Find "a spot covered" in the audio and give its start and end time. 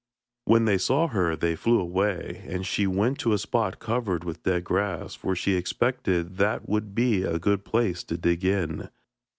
3.33-4.23